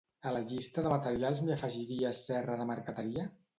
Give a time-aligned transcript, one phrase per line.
[0.27, 3.31] A la llista de materials m'hi afegiries serra de marqueteria?